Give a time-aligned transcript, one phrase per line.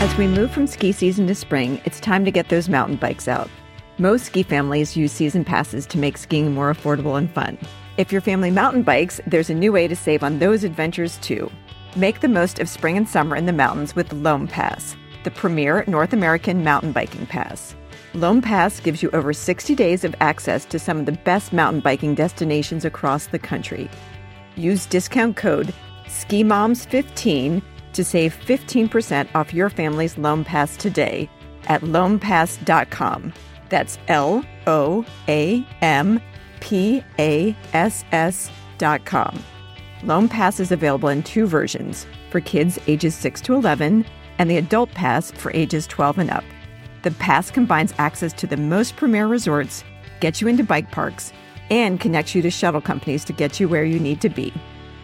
[0.00, 3.28] As we move from ski season to spring, it's time to get those mountain bikes
[3.28, 3.50] out.
[3.98, 7.58] Most ski families use season passes to make skiing more affordable and fun.
[7.98, 11.52] If your family mountain bikes, there's a new way to save on those adventures too.
[11.96, 15.84] Make the most of spring and summer in the mountains with Loam Pass, the premier
[15.86, 17.74] North American mountain biking pass.
[18.14, 21.82] Loam Pass gives you over 60 days of access to some of the best mountain
[21.82, 23.90] biking destinations across the country.
[24.56, 25.74] Use discount code
[26.06, 27.60] SKIMOMS15
[27.92, 31.28] to save 15% off your family's Loam Pass today
[31.66, 33.32] at loampass.com.
[33.68, 36.20] That's L O A M
[36.60, 39.42] P A S S.com.
[40.02, 44.04] Loam Pass is available in two versions for kids ages 6 to 11
[44.38, 46.44] and the Adult Pass for ages 12 and up.
[47.02, 49.84] The pass combines access to the most premier resorts,
[50.20, 51.32] gets you into bike parks,
[51.70, 54.52] and connects you to shuttle companies to get you where you need to be.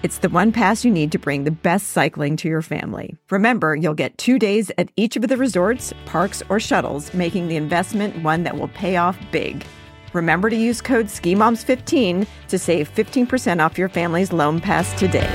[0.06, 3.16] It's the one pass you need to bring the best cycling to your family.
[3.28, 7.56] Remember, you'll get two days at each of the resorts, parks, or shuttles, making the
[7.56, 9.66] investment one that will pay off big.
[10.12, 15.26] Remember to use code SKIMOMS15 to save 15% off your family's Loam Pass today.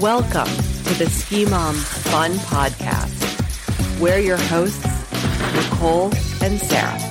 [0.00, 0.52] Welcome
[0.86, 4.00] to the Ski Mom Fun Podcast.
[4.00, 4.84] We're your hosts,
[5.54, 6.10] Nicole
[6.42, 7.09] and Sarah.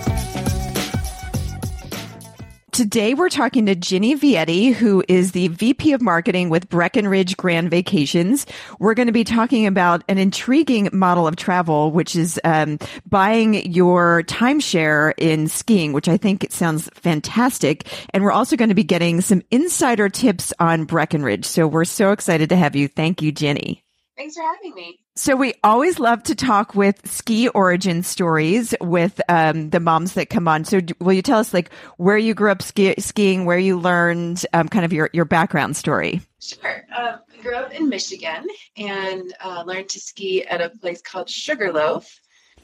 [2.79, 7.69] Today, we're talking to Ginny Vietti, who is the VP of Marketing with Breckenridge Grand
[7.69, 8.45] Vacations.
[8.79, 13.69] We're going to be talking about an intriguing model of travel, which is um, buying
[13.69, 17.85] your timeshare in skiing, which I think sounds fantastic.
[18.13, 21.43] And we're also going to be getting some insider tips on Breckenridge.
[21.43, 22.87] So we're so excited to have you.
[22.87, 23.83] Thank you, Ginny.
[24.19, 24.99] Thanks for having me.
[25.15, 30.29] So we always love to talk with ski origin stories with um, the moms that
[30.29, 30.65] come on.
[30.65, 34.45] So will you tell us like where you grew up ski- skiing, where you learned,
[34.51, 36.19] um, kind of your your background story?
[36.41, 36.83] Sure.
[36.93, 41.29] Um, I grew up in Michigan and uh, learned to ski at a place called
[41.29, 42.19] Sugarloaf,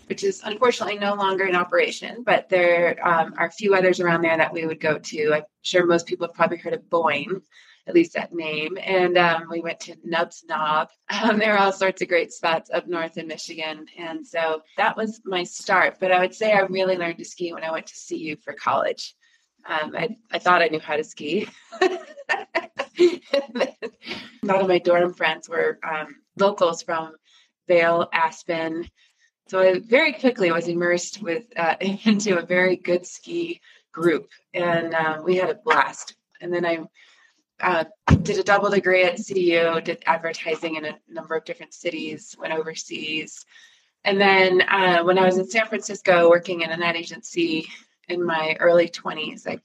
[0.07, 2.23] which is unfortunately no longer in operation.
[2.25, 5.33] But there um, are a few others around there that we would go to.
[5.33, 7.43] I'm sure most people have probably heard of Boyne
[7.87, 8.77] at least that name.
[8.81, 10.89] And um, we went to Nub's Knob.
[11.09, 13.85] Um, there are all sorts of great spots up north in Michigan.
[13.97, 15.97] And so that was my start.
[15.99, 18.53] But I would say I really learned to ski when I went to CU for
[18.53, 19.15] college.
[19.67, 21.47] Um, I, I thought I knew how to ski.
[21.81, 21.97] a
[24.43, 27.13] lot of my dorm friends were um, locals from
[27.67, 28.89] Vail, Aspen.
[29.47, 34.93] So I very quickly was immersed with uh, into a very good ski group, and
[34.93, 36.15] uh, we had a blast.
[36.41, 36.79] And then I
[37.61, 37.85] uh,
[38.21, 42.53] did a double degree at CU, did advertising in a number of different cities, went
[42.53, 43.45] overseas.
[44.03, 47.67] And then uh, when I was in San Francisco working in an ad agency
[48.07, 49.59] in my early 20s, I,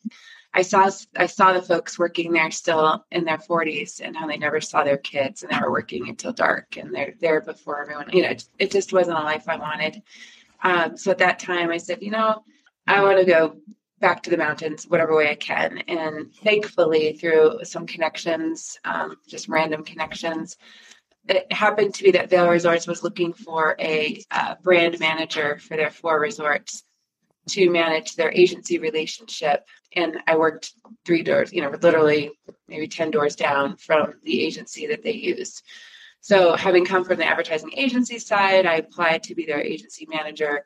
[0.52, 4.38] I saw I saw the folks working there still in their 40s and how they
[4.38, 8.10] never saw their kids and they were working until dark and they're there before everyone.
[8.12, 10.02] You know, it, just wasn't a life I wanted.
[10.62, 12.42] Um, so at that time, I said, you know,
[12.86, 13.56] I want to go
[14.00, 15.78] back to the mountains whatever way I can.
[15.88, 20.56] And thankfully, through some connections, um, just random connections,
[21.28, 25.76] it happened to be that Vail Resorts was looking for a uh, brand manager for
[25.76, 26.82] their four resorts
[27.50, 29.64] to manage their agency relationship.
[29.94, 30.72] And I worked
[31.04, 32.30] three doors, you know, literally
[32.68, 35.62] maybe 10 doors down from the agency that they used.
[36.22, 40.64] So, having come from the advertising agency side, I applied to be their agency manager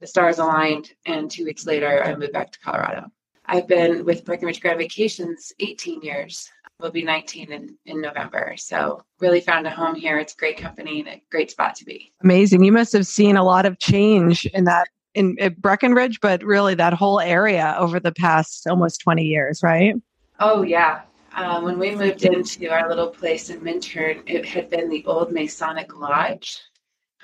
[0.00, 3.10] the stars aligned, and two weeks later, I moved back to Colorado.
[3.46, 6.50] I've been with Breckenridge Grand Vacations 18 years.
[6.80, 8.54] We'll be 19 in, in November.
[8.56, 10.18] So really found a home here.
[10.18, 12.12] It's a great company and a great spot to be.
[12.22, 12.64] Amazing.
[12.64, 16.74] You must have seen a lot of change in that in, in Breckenridge, but really
[16.74, 19.94] that whole area over the past almost 20 years, right?
[20.40, 21.02] Oh yeah.
[21.34, 25.32] Um, when we moved into our little place in Minturn, it had been the old
[25.32, 26.60] Masonic Lodge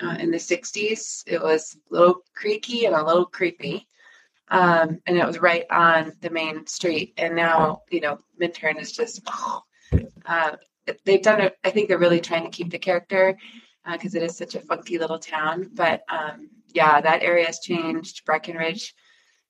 [0.01, 1.23] uh, in the 60s.
[1.27, 3.87] It was a little creaky and a little creepy.
[4.49, 7.13] Um, and it was right on the main street.
[7.17, 9.21] And now, you know, Minturn is just,
[10.25, 10.51] uh,
[11.05, 11.57] they've done it.
[11.63, 13.37] I think they're really trying to keep the character
[13.89, 15.69] because uh, it is such a funky little town.
[15.73, 18.25] But um, yeah, that area has changed.
[18.25, 18.93] Breckenridge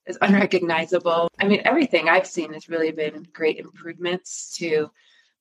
[0.05, 1.29] is unrecognizable.
[1.39, 4.91] I mean, everything I've seen has really been great improvements to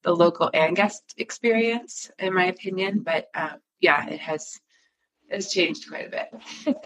[0.02, 3.00] the local and guest experience, in my opinion.
[3.00, 4.58] But um, yeah, it has
[5.30, 6.76] has changed quite a bit.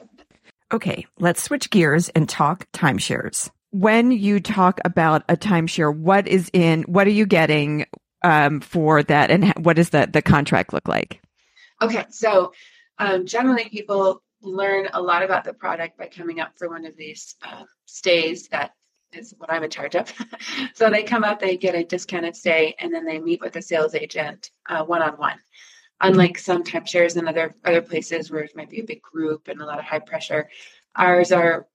[0.72, 3.50] okay, let's switch gears and talk timeshares.
[3.70, 7.86] When you talk about a timeshare, what is in, what are you getting
[8.22, 11.20] um, for that, and what does the the contract look like?
[11.82, 12.52] Okay, so
[12.98, 16.96] um, generally people learn a lot about the product by coming up for one of
[16.96, 18.72] these uh, stays that
[19.12, 20.12] is what I'm in charge of.
[20.74, 23.62] so they come up, they get a discounted stay, and then they meet with a
[23.62, 24.50] sales agent
[24.86, 25.38] one on one.
[26.04, 26.12] Mm-hmm.
[26.12, 29.60] Unlike some timeshares in other other places where it might be a big group and
[29.60, 30.48] a lot of high pressure,
[30.96, 31.66] ours are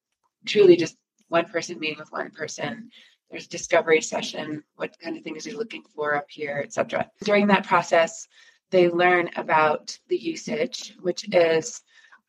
[0.45, 0.97] truly just
[1.29, 2.89] one person meeting with one person.
[3.31, 7.09] There's discovery session, what kind of things are you're looking for up here, etc.
[7.23, 8.27] During that process,
[8.71, 11.81] they learn about the usage, which is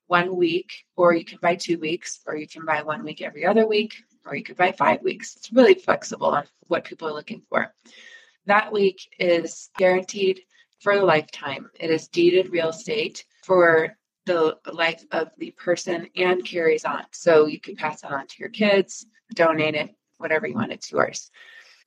[0.09, 3.47] one week, or you can buy two weeks, or you can buy one week every
[3.47, 3.95] other week,
[4.27, 5.37] or you could buy five weeks.
[5.37, 7.73] It's really flexible on what people are looking for.
[8.47, 10.41] That week is guaranteed
[10.81, 11.71] for a lifetime.
[11.79, 13.97] It is deeded real estate for
[14.27, 17.05] the life of the person and carries on.
[17.13, 20.91] So you can pass it on to your kids, donate it, whatever you want, it's
[20.91, 21.31] yours.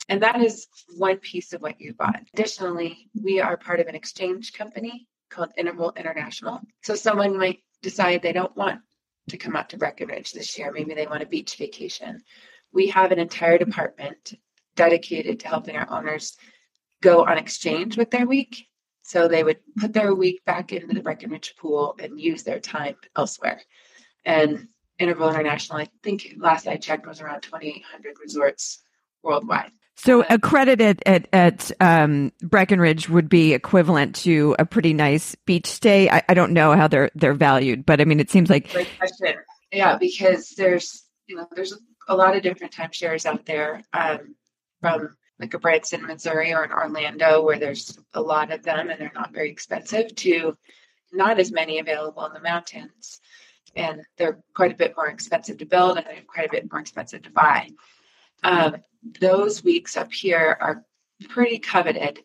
[0.10, 0.68] And that is
[0.98, 2.22] one piece of what you bought.
[2.34, 6.60] Additionally, we are part of an exchange company called Interval International.
[6.84, 8.82] So someone might decide they don't want
[9.30, 10.72] to come out to Breckenridge this year.
[10.72, 12.20] Maybe they want a beach vacation.
[12.74, 14.34] We have an entire department
[14.76, 16.36] dedicated to helping our owners
[17.02, 18.66] go on exchange with their week
[19.04, 22.96] so they would put their week back into the Breckenridge pool and use their time
[23.16, 23.62] elsewhere.
[24.26, 28.82] And Interval International, I think last I checked, was around 2,800 resorts
[29.22, 29.72] worldwide.
[29.96, 36.10] So accredited at at um, Breckenridge would be equivalent to a pretty nice beach stay.
[36.10, 38.90] I, I, don't know how they're they're valued, but I mean, it seems like great
[38.98, 39.36] question.
[39.72, 41.78] Yeah, because there's you know there's
[42.08, 44.36] a lot of different timeshares out there, um,
[44.82, 49.00] from like a Branson, Missouri, or in Orlando, where there's a lot of them and
[49.00, 50.58] they're not very expensive, to
[51.12, 53.20] not as many available in the mountains.
[53.76, 56.80] And they're quite a bit more expensive to build and they're quite a bit more
[56.80, 57.70] expensive to buy.
[58.44, 58.78] Um,
[59.20, 60.86] those weeks up here are
[61.30, 62.20] pretty coveted.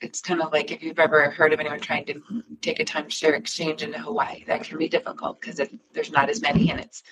[0.00, 2.22] It's kind of like if you've ever heard of anyone trying to
[2.62, 5.60] take a timeshare exchange into Hawaii, that can be difficult because
[5.92, 7.02] there's not as many and it's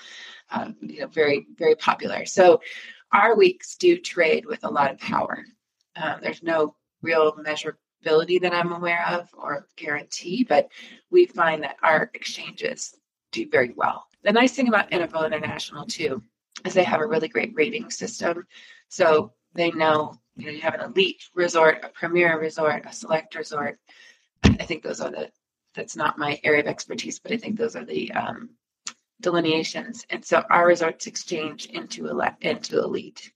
[0.50, 2.24] um, you know very very popular.
[2.24, 2.60] So
[3.12, 5.44] our weeks do trade with a lot of power.
[5.96, 10.68] Um, there's no real measurability that I'm aware of or guarantee, but
[11.10, 12.94] we find that our exchanges
[13.32, 14.06] do very well.
[14.22, 16.22] The nice thing about Interval International too
[16.64, 18.46] is they have a really great rating system.
[18.88, 23.34] So they know, you know, you have an elite resort, a premier resort, a select
[23.34, 23.78] resort.
[24.44, 25.30] I think those are the
[25.74, 28.50] that's not my area of expertise, but I think those are the um,
[29.20, 30.04] delineations.
[30.10, 33.32] And so our resorts exchange into ele- into elite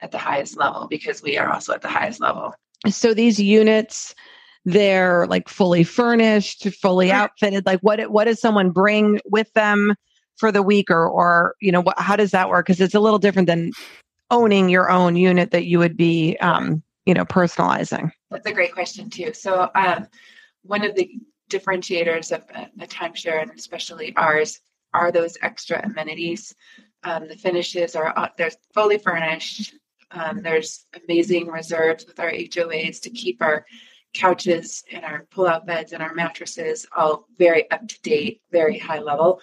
[0.00, 2.54] at the highest level because we are also at the highest level.
[2.88, 4.14] So these units
[4.64, 7.66] they're like fully furnished, fully outfitted.
[7.66, 9.94] Like what what does someone bring with them
[10.36, 13.00] for the week or or you know what, how does that work because it's a
[13.00, 13.72] little different than
[14.30, 18.10] owning your own unit that you would be um, you know personalizing.
[18.30, 19.32] That's a great question too.
[19.34, 20.06] So um,
[20.62, 21.10] one of the
[21.50, 24.60] differentiators of a, a timeshare and especially ours
[24.94, 26.54] are those extra amenities.
[27.02, 29.74] Um, the finishes are uh, they're fully furnished.
[30.10, 33.66] Um, there's amazing reserves with our HOAs to keep our
[34.14, 39.00] couches and our pull-out beds and our mattresses all very up to date, very high
[39.00, 39.40] level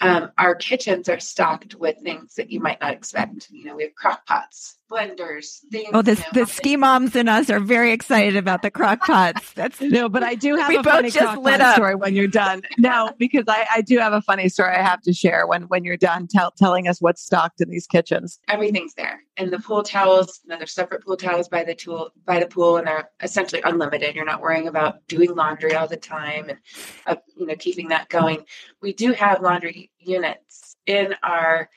[0.00, 3.48] um, our kitchens are stocked with things that you might not expect.
[3.50, 5.90] You know, we have crock pots, blenders, things.
[5.92, 9.52] Oh, this, the ski moms and us are very excited about the crock pots.
[9.52, 12.62] That's no, but I do have we a funny crock pot story when you're done.
[12.78, 15.84] No, because I, I do have a funny story I have to share when when
[15.84, 18.40] you're done tell, telling us what's stocked in these kitchens.
[18.48, 20.40] Everything's there, and the pool towels.
[20.44, 23.60] You know, there's separate pool towels by the tool by the pool, and they're essentially
[23.64, 24.16] unlimited.
[24.16, 26.58] You're not worrying about doing laundry all the time and
[27.06, 28.46] uh, you know keeping that going.
[28.80, 31.68] We do have laundry units in our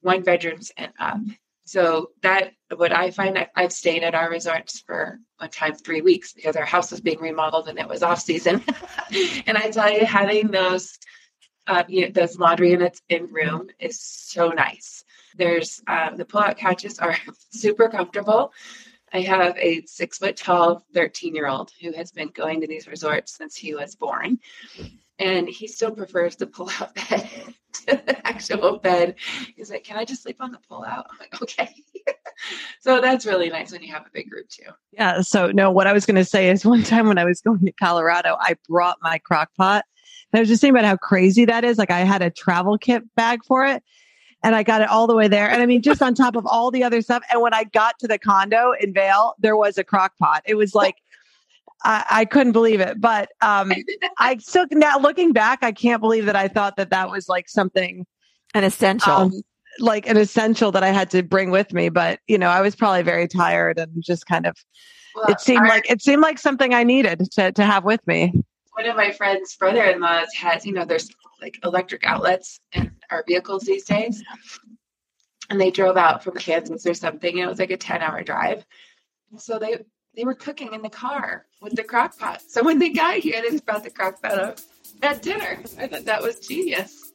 [0.00, 1.18] one bedrooms and up.
[1.66, 6.02] So that what I find I, have stayed at our resorts for one time three
[6.02, 8.62] weeks because our house was being remodeled and it was off season.
[9.46, 10.98] and I tell you, having those
[11.66, 15.02] uh, you know, those laundry units in room is so nice.
[15.34, 17.16] There's um, the pull-out couches are
[17.50, 18.52] super comfortable.
[19.14, 22.88] I have a six foot tall 13 year old who has been going to these
[22.88, 24.40] resorts since he was born
[25.18, 27.28] and he still prefers the pull out bed
[27.74, 29.16] to the actual bed.
[29.56, 31.04] He's like, Can I just sleep on the pullout?
[31.10, 31.70] I'm like, Okay.
[32.80, 34.70] so that's really nice when you have a big group too.
[34.92, 35.20] Yeah.
[35.22, 37.60] So, no, what I was going to say is one time when I was going
[37.60, 39.84] to Colorado, I brought my crock pot.
[40.32, 41.78] And I was just thinking about how crazy that is.
[41.78, 43.82] Like, I had a travel kit bag for it
[44.44, 45.50] and I got it all the way there.
[45.50, 47.22] And I mean, just on top of all the other stuff.
[47.32, 50.42] And when I got to the condo in Vail, there was a crock pot.
[50.44, 50.96] It was like,
[51.82, 53.00] I, I couldn't believe it.
[53.00, 53.72] But um,
[54.18, 57.48] I still now looking back, I can't believe that I thought that that was like
[57.48, 58.06] something
[58.54, 59.12] an essential.
[59.12, 59.32] Um,
[59.80, 62.76] like an essential that I had to bring with me, but you know, I was
[62.76, 64.54] probably very tired and just kind of
[65.16, 68.06] well, it seemed our, like it seemed like something I needed to to have with
[68.06, 68.32] me.
[68.74, 71.08] One of my friends' brother-in-laws has, you know, there's
[71.40, 74.22] like electric outlets in our vehicles these days.
[75.50, 77.34] and they drove out from Kansas or something.
[77.34, 78.64] and it was like a 10 hour drive.
[79.36, 79.78] So they
[80.16, 82.42] they were cooking in the car with the crock pot.
[82.46, 84.58] So when they got here, they just brought the crock pot up
[85.02, 85.58] at dinner.
[85.78, 87.12] I thought that was genius.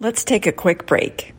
[0.00, 1.32] Let's take a quick break.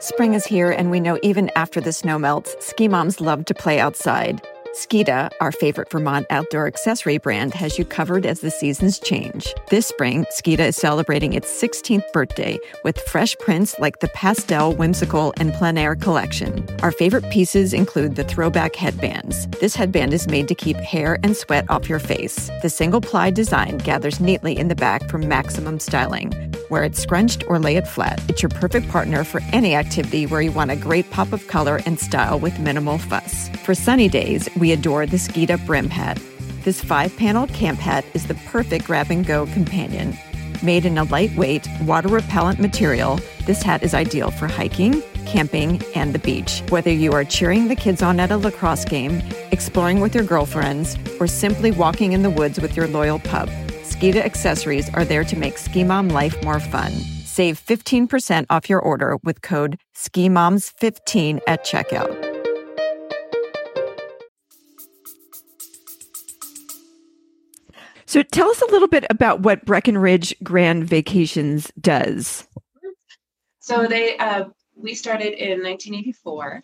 [0.00, 3.54] Spring is here, and we know even after the snow melts, ski moms love to
[3.54, 4.40] play outside.
[4.74, 9.54] Skida, our favorite Vermont outdoor accessory brand, has you covered as the seasons change.
[9.70, 15.32] This spring, Skida is celebrating its 16th birthday with fresh prints like the pastel, whimsical,
[15.36, 16.66] and plein air collection.
[16.82, 19.46] Our favorite pieces include the throwback headbands.
[19.60, 22.50] This headband is made to keep hair and sweat off your face.
[22.62, 26.32] The single ply design gathers neatly in the back for maximum styling.
[26.68, 28.20] Wear it scrunched or lay it flat.
[28.28, 31.80] It's your perfect partner for any activity where you want a great pop of color
[31.86, 33.48] and style with minimal fuss.
[33.64, 36.20] For sunny days, we adore the Skida Brim Hat.
[36.62, 40.16] This five panel camp hat is the perfect grab and go companion.
[40.62, 46.14] Made in a lightweight, water repellent material, this hat is ideal for hiking, camping, and
[46.14, 46.62] the beach.
[46.70, 50.96] Whether you are cheering the kids on at a lacrosse game, exploring with your girlfriends,
[51.20, 53.48] or simply walking in the woods with your loyal pup,
[53.82, 56.92] Skida accessories are there to make ski mom life more fun.
[56.92, 62.33] Save 15% off your order with code SKIMOMS15 at checkout.
[68.06, 72.46] So tell us a little bit about what Breckenridge Grand Vacations does.
[73.60, 74.44] So they uh,
[74.76, 76.62] we started in 1984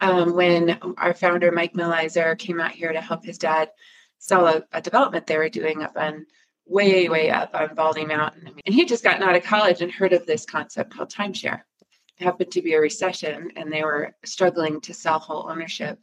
[0.00, 3.70] um, when our founder Mike Millisor came out here to help his dad
[4.18, 6.24] sell a, a, development they were doing up on
[6.64, 10.12] way way up on Baldy Mountain, and he just gotten out of college and heard
[10.12, 11.62] of this concept called timeshare.
[12.18, 15.98] It happened to be a recession, and they were struggling to sell whole ownership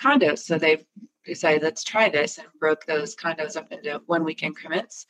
[0.00, 0.84] condos, so they
[1.28, 5.06] decided let's try this and broke those condos up into one week increments.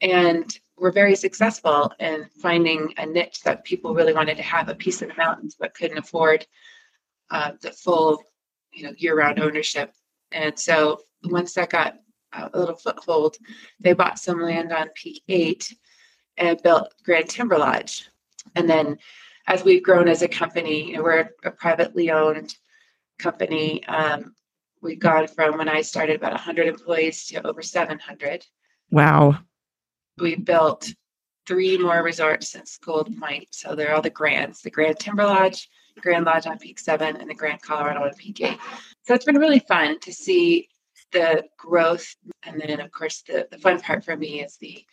[0.00, 4.74] And we're very successful in finding a niche that people really wanted to have a
[4.74, 6.46] piece of the mountains but couldn't afford
[7.30, 8.22] uh, the full
[8.72, 9.92] you know year-round ownership.
[10.32, 11.96] And so once that got
[12.32, 13.36] a little foothold
[13.80, 15.74] they bought some land on peak 8
[16.36, 18.08] and built grand timber lodge.
[18.54, 18.98] And then
[19.46, 22.54] as we've grown as a company you know, we're a privately owned
[23.18, 24.34] company um,
[24.82, 28.46] we've gone from when I started about 100 employees to over 700.
[28.90, 29.38] Wow.
[30.18, 30.92] We've built
[31.46, 33.48] three more resorts since Gold Point.
[33.50, 35.68] So they're all the Grands the Grand Timber Lodge,
[36.00, 38.58] Grand Lodge on Peak 7, and the Grand Colorado on Peak 8.
[39.02, 40.68] So it's been really fun to see
[41.12, 42.14] the growth.
[42.44, 44.84] And then, of course, the, the fun part for me is the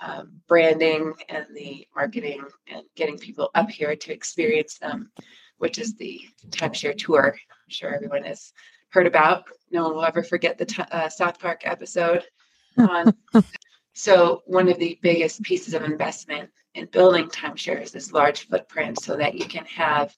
[0.00, 5.10] um, branding and the marketing and getting people up here to experience them,
[5.58, 6.20] which is the
[6.50, 7.34] timeshare tour.
[7.34, 8.52] I'm sure everyone is
[8.90, 9.44] heard about.
[9.70, 12.24] No one will ever forget the t- uh, South Park episode.
[12.76, 13.12] On.
[13.94, 19.16] so, one of the biggest pieces of investment in building timeshares is large footprint so
[19.16, 20.14] that you can have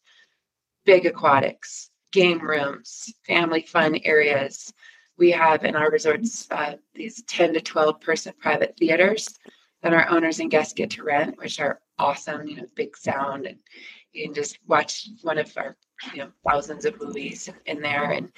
[0.85, 4.73] big aquatics, game rooms, family fun areas.
[5.19, 9.29] We have in our resorts uh, these 10 to 12 person private theaters
[9.83, 13.47] that our owners and guests get to rent, which are awesome, you know, big sound
[13.47, 13.59] and
[14.13, 15.77] you can just watch one of our
[16.13, 18.31] you know thousands of movies in there and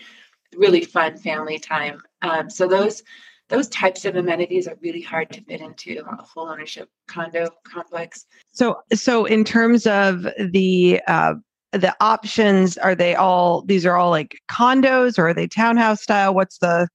[0.57, 2.01] really fun family time.
[2.23, 3.03] Um, so those
[3.49, 8.27] those types of amenities are really hard to fit into a full ownership condo complex.
[8.53, 11.35] So so in terms of the uh,
[11.73, 16.35] the options, are they all these are all like condos or are they townhouse style?
[16.35, 16.89] What's the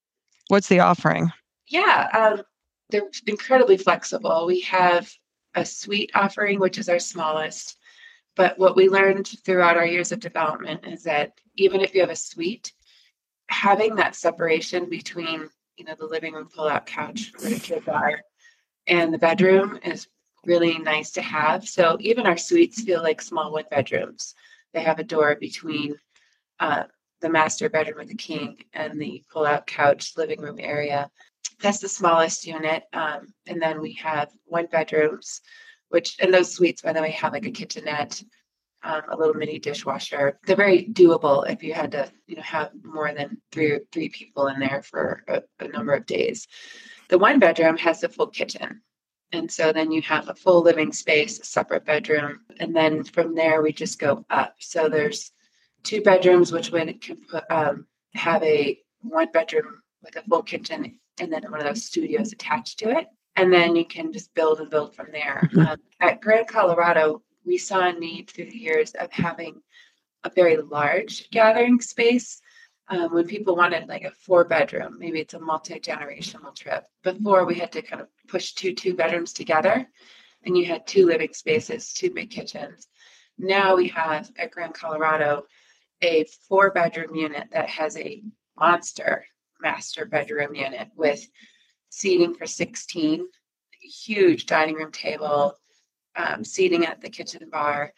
[0.48, 1.31] what's the offering?
[1.67, 2.43] Yeah, um,
[2.89, 4.46] they're incredibly flexible.
[4.48, 5.12] We have
[5.55, 7.76] a suite offering, which is our smallest.
[8.38, 12.12] But what we learned throughout our years of development is that even if you have
[12.12, 12.72] a suite,
[13.50, 18.22] having that separation between you know the living room pull-out couch where the kids are
[18.88, 20.08] and the bedroom is
[20.46, 21.67] really nice to have.
[21.67, 24.34] So even our suites feel like small one bedrooms.
[24.74, 25.96] They have a door between
[26.60, 26.84] uh,
[27.22, 31.10] the master bedroom with the king and the pull-out couch living room area.
[31.62, 35.41] That's the smallest unit, um, and then we have one bedrooms,
[35.89, 38.22] which and those suites, by the way, have like a kitchenette
[38.84, 40.39] um, a little mini dishwasher.
[40.46, 44.48] They're very doable if you had to, you know, have more than three three people
[44.48, 46.48] in there for a, a number of days.
[47.10, 48.82] The one bedroom has a full kitchen.
[49.34, 52.39] And so then you have a full living space, a separate bedroom.
[52.62, 54.56] And then from there, we just go up.
[54.60, 55.32] So there's
[55.84, 57.03] two bedrooms, which would
[57.50, 62.32] um, have a one bedroom with a full kitchen and then one of those studios
[62.32, 63.08] attached to it.
[63.38, 65.48] And then you can just build and build from there.
[65.53, 65.60] Mm-hmm.
[65.60, 69.62] Um, at Grand Colorado, we saw a need through the years of having
[70.24, 72.41] a very large gathering space.
[72.89, 76.86] Um, when people wanted like a four bedroom, maybe it's a multi generational trip.
[77.03, 79.88] Before we had to kind of push two two bedrooms together,
[80.44, 82.88] and you had two living spaces, two big kitchens.
[83.38, 85.44] Now we have at Grand Colorado
[86.01, 88.24] a four bedroom unit that has a
[88.58, 89.25] monster
[89.62, 91.27] master bedroom unit with
[91.89, 93.27] seating for 16,
[93.82, 95.53] huge dining room table,
[96.15, 97.94] um, seating at the kitchen bar,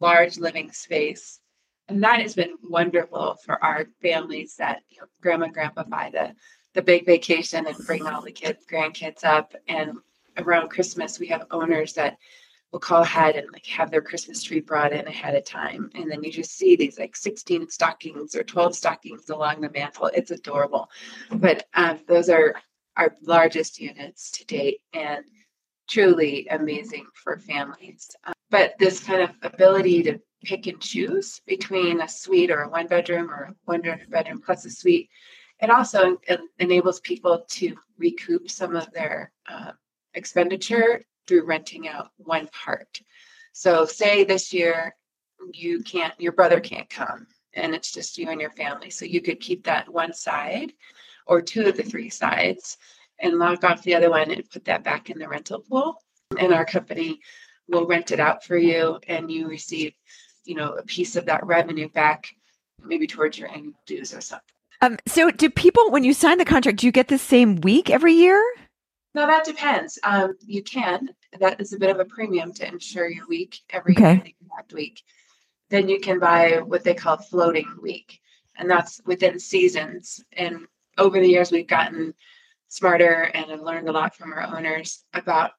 [0.00, 1.40] large living space.
[1.88, 6.10] And that has been wonderful for our families that you know, grandma and grandpa buy
[6.12, 6.34] the,
[6.72, 9.54] the big vacation and bring all the kids, grandkids up.
[9.68, 9.98] And
[10.38, 12.16] around Christmas, we have owners that
[12.72, 15.90] will call ahead and like have their Christmas tree brought in ahead of time.
[15.94, 20.10] And then you just see these like 16 stockings or 12 stockings along the mantle.
[20.12, 20.90] It's adorable.
[21.30, 22.56] But um, those are
[22.96, 25.24] our largest units to date and
[25.88, 28.10] truly amazing for families.
[28.24, 32.68] Um, but this kind of ability to pick and choose between a suite or a
[32.68, 35.08] one bedroom or one bedroom plus a suite,
[35.60, 36.18] it also
[36.58, 39.72] enables people to recoup some of their uh,
[40.14, 43.00] expenditure through renting out one part.
[43.52, 44.94] So, say this year
[45.52, 48.90] you can't, your brother can't come, and it's just you and your family.
[48.90, 50.72] So, you could keep that one side
[51.26, 52.76] or two of the three sides
[53.20, 56.02] and lock off the other one and put that back in the rental pool.
[56.38, 57.20] And our company
[57.68, 59.94] will rent it out for you, and you receive,
[60.44, 62.26] you know, a piece of that revenue back,
[62.82, 64.44] maybe towards your annual dues or something.
[64.80, 67.88] Um, so, do people, when you sign the contract, do you get the same week
[67.88, 68.42] every year?
[69.14, 69.98] No, that depends.
[70.02, 71.08] Um, you can.
[71.38, 74.34] That is a bit of a premium to insure your week every okay.
[74.42, 75.02] exact week.
[75.70, 78.20] Then you can buy what they call floating week,
[78.56, 80.22] and that's within seasons.
[80.32, 80.66] And
[80.98, 82.14] over the years, we've gotten
[82.68, 85.52] smarter and have learned a lot from our owners about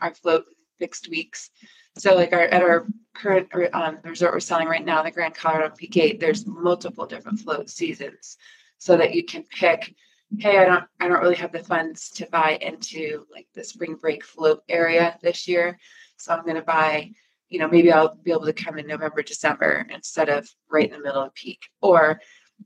[0.00, 0.44] our float
[0.78, 1.50] fixed weeks.
[1.96, 5.74] So, like our at our current um, resort we're selling right now, the Grand Colorado
[5.74, 8.36] Peak Eight, there's multiple different float seasons,
[8.78, 9.94] so that you can pick
[10.36, 13.94] hey, I don't I don't really have the funds to buy into like the spring
[13.94, 15.78] break float area this year.
[16.18, 17.12] So I'm gonna buy,
[17.48, 20.92] you know, maybe I'll be able to come in November, December instead of right in
[20.92, 21.62] the middle of peak.
[21.80, 22.20] Or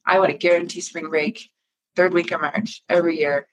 [0.04, 1.48] I want to guarantee spring break
[1.96, 3.46] third week of March every year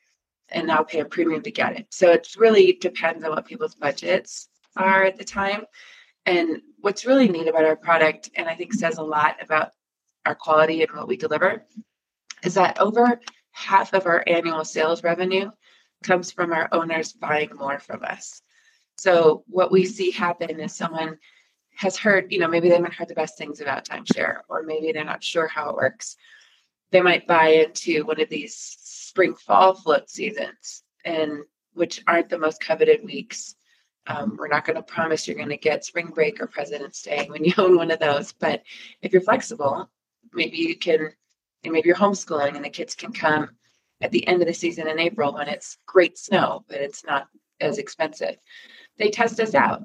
[0.52, 1.88] and I'll pay a premium to get it.
[1.91, 5.65] So it really depends on what people's budgets are at the time.
[6.25, 9.71] And what's really neat about our product, and I think says a lot about
[10.25, 11.65] our quality and what we deliver,
[12.43, 13.19] is that over
[13.52, 15.49] half of our annual sales revenue
[16.04, 18.41] comes from our owners buying more from us.
[18.97, 21.17] So what we see happen is someone
[21.75, 24.91] has heard, you know, maybe they haven't heard the best things about timeshare, or maybe
[24.91, 26.17] they're not sure how it works.
[26.91, 32.38] They might buy into one of these spring fall float seasons, and which aren't the
[32.38, 33.56] most coveted weeks.
[34.08, 37.28] Um, we're not going to promise you're going to get spring break or President's Day
[37.30, 38.63] when you own one of those, but
[39.02, 39.89] if you're flexible,
[40.34, 41.12] maybe you can
[41.63, 43.49] and maybe you're homeschooling and the kids can come
[44.02, 47.28] at the end of the season in April when it's great snow, but it's not
[47.60, 48.38] as expensive.
[48.97, 49.84] They test us out.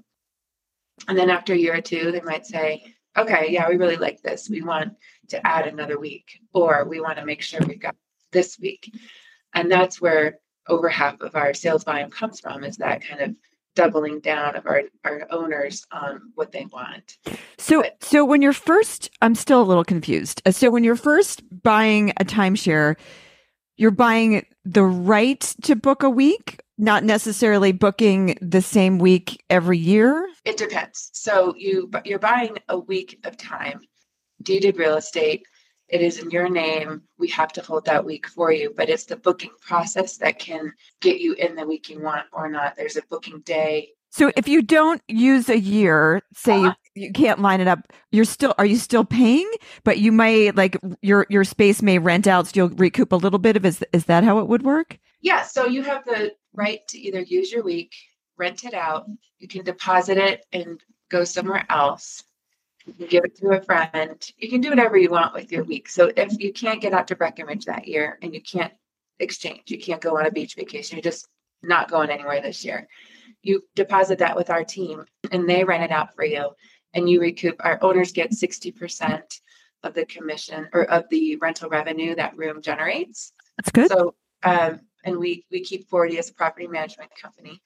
[1.08, 4.22] And then after a year or two, they might say, okay, yeah, we really like
[4.22, 4.48] this.
[4.48, 4.94] We want
[5.28, 7.96] to add another week, or we want to make sure we've got
[8.32, 8.92] this week.
[9.54, 13.34] And that's where over half of our sales volume comes from is that kind of
[13.74, 17.16] doubling down of our, our owners on what they want.
[17.58, 20.42] So, but, so when you're first, I'm still a little confused.
[20.46, 22.96] Uh, so when you're first buying a timeshare,
[23.76, 29.78] you're buying the right to book a week, not necessarily booking the same week every
[29.78, 30.28] year.
[30.44, 31.10] It depends.
[31.12, 33.80] So you you're buying a week of time,
[34.44, 35.46] deeded real estate
[35.88, 37.02] it is in your name.
[37.18, 40.72] We have to hold that week for you, but it's the booking process that can
[41.00, 42.74] get you in the week you want or not.
[42.76, 43.90] There's a booking day.
[44.10, 46.74] So if you don't use a year, say uh-huh.
[46.94, 47.80] you, you can't line it up,
[48.12, 49.50] you're still are you still paying?
[49.82, 53.40] But you may like your your space may rent out, so you'll recoup a little
[53.40, 54.98] bit of is is that how it would work?
[55.20, 55.42] Yeah.
[55.42, 57.92] So you have the right to either use your week,
[58.38, 59.06] rent it out,
[59.38, 60.80] you can deposit it and
[61.10, 62.22] go somewhere else
[62.86, 64.22] you can give it to a friend.
[64.36, 65.88] You can do whatever you want with your week.
[65.88, 68.72] So if you can't get out to Breckenridge that year and you can't
[69.18, 71.26] exchange, you can't go on a beach vacation, you're just
[71.62, 72.86] not going anywhere this year.
[73.42, 76.50] You deposit that with our team and they rent it out for you
[76.92, 77.56] and you recoup.
[77.60, 79.40] Our owners get 60%
[79.82, 83.32] of the commission or of the rental revenue that room generates.
[83.56, 83.90] That's good.
[83.90, 87.62] So, um, and we, we keep 40 as a property management company.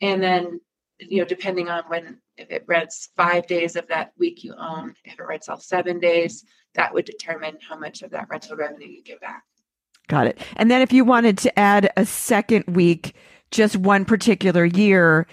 [0.00, 0.60] And then
[0.98, 4.94] you know, depending on when, if it rents five days of that week you own,
[5.04, 8.88] if it rents all seven days, that would determine how much of that rental revenue
[8.88, 9.42] you get back.
[10.08, 10.38] Got it.
[10.56, 13.14] And then if you wanted to add a second week,
[13.50, 15.26] just one particular year,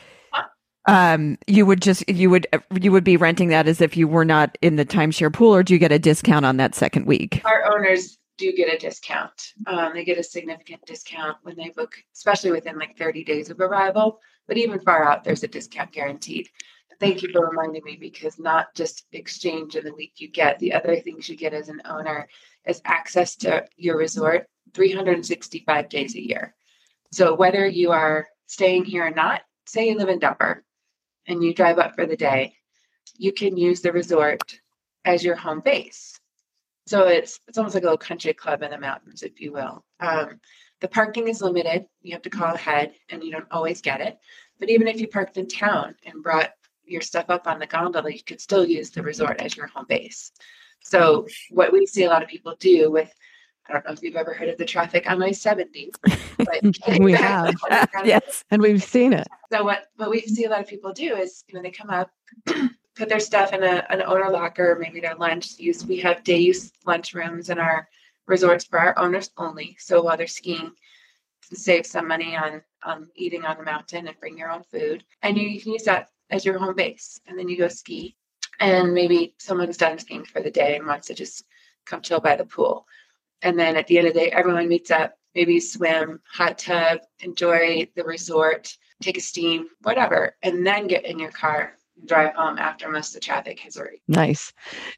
[0.87, 2.45] um, you would just you would
[2.79, 5.63] you would be renting that as if you were not in the timeshare pool, or
[5.63, 7.41] do you get a discount on that second week?
[7.43, 9.53] Our owners do get a discount.
[9.65, 13.59] Um, they get a significant discount when they book, especially within like 30 days of
[13.59, 14.19] arrival.
[14.47, 16.49] But even far out, there's a discount guaranteed.
[16.99, 20.73] Thank you for reminding me because not just exchange in the week you get, the
[20.73, 22.27] other things you get as an owner
[22.65, 26.55] is access to your resort 365 days a year.
[27.11, 30.63] So whether you are staying here or not, say you live in Denver
[31.27, 32.55] and you drive up for the day,
[33.17, 34.59] you can use the resort
[35.03, 36.19] as your home base.
[36.87, 39.83] So it's it's almost like a little country club in the mountains, if you will.
[39.99, 40.39] Um,
[40.81, 41.85] the parking is limited.
[42.01, 44.17] You have to call ahead, and you don't always get it.
[44.59, 46.51] But even if you parked in town and brought
[46.85, 49.85] your stuff up on the gondola, you could still use the resort as your home
[49.87, 50.31] base.
[50.81, 53.11] So what we see a lot of people do with
[53.67, 55.91] I don't know if you've ever heard of the traffic on I 70,
[56.37, 56.61] but
[56.99, 57.55] we have.
[58.05, 58.43] yes.
[58.51, 59.27] And we've seen it.
[59.51, 61.89] So what, what we see a lot of people do is, you know, they come
[61.89, 62.11] up,
[62.95, 65.83] put their stuff in a, an owner locker, maybe their lunch use.
[65.83, 67.89] We have day use lunch rooms in our
[68.27, 69.77] resorts for our owners only.
[69.79, 70.71] So while they're skiing,
[71.53, 75.03] save some money on, on eating on the mountain and bring your own food.
[75.21, 77.19] And you, can use that as your home base.
[77.27, 78.15] And then you go ski.
[78.59, 81.43] And maybe someone's done skiing for the day and wants to just
[81.85, 82.87] come chill by the pool
[83.45, 86.99] and then at the end of the day, everyone meets up, maybe swim, hot tub,
[87.19, 91.73] enjoy the resort, take a steam, whatever, and then get in your car
[92.05, 94.01] drive home after most of the traffic has already.
[94.07, 94.51] Nice.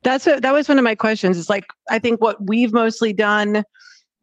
[0.03, 1.37] That's what, that was one of my questions.
[1.37, 3.63] It's like I think what we've mostly done,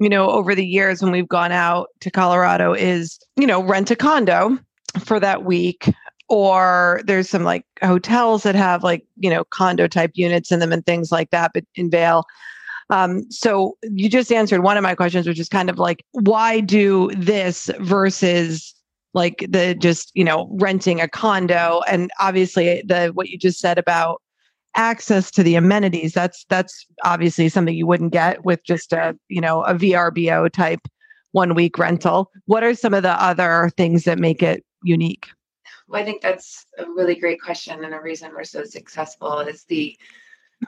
[0.00, 3.90] you know, over the years when we've gone out to Colorado is, you know, rent
[3.90, 4.58] a condo
[4.98, 5.88] for that week
[6.28, 10.72] or there's some like hotels that have like, you know, condo type units in them
[10.72, 12.24] and things like that but in Vail.
[12.90, 16.60] Um, so you just answered one of my questions, which is kind of like, why
[16.60, 18.73] do this versus
[19.14, 21.80] like the just, you know, renting a condo?
[21.88, 24.20] And obviously the what you just said about
[24.76, 29.40] access to the amenities, that's that's obviously something you wouldn't get with just a, you
[29.40, 30.80] know, a VRBO type
[31.32, 32.30] one week rental.
[32.46, 35.28] What are some of the other things that make it unique?
[35.88, 37.84] Well, I think that's a really great question.
[37.84, 39.96] And a reason we're so successful is the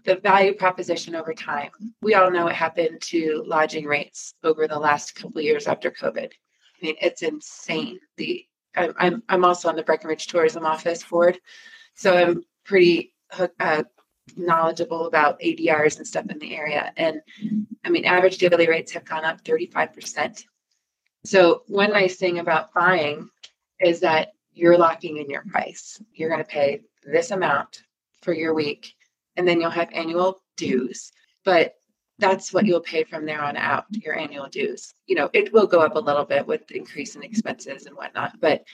[0.05, 1.71] the value proposition over time.
[2.03, 6.33] We all know what happened to lodging rates over the last couple years after COVID.
[6.83, 7.99] I mean, it's insane.
[8.17, 8.45] The
[8.77, 11.39] I'm I'm also on the Breckenridge Tourism Office board,
[11.95, 13.15] so I'm pretty
[13.59, 13.85] uh,
[14.37, 16.93] knowledgeable about ADRs and stuff in the area.
[16.97, 17.21] And
[17.85, 20.45] I mean, average daily rates have gone up 35 percent.
[21.25, 23.29] So one nice thing about buying
[23.81, 26.01] is that you're locking in your price.
[26.15, 27.83] You're going to pay this amount
[28.23, 28.95] for your week
[29.37, 31.13] and then you'll have annual dues.
[31.45, 31.75] But
[32.19, 34.95] that's what you'll pay from there on out, your annual dues.
[35.07, 37.97] You know, it will go up a little bit with the increase in expenses and
[37.97, 38.65] whatnot, but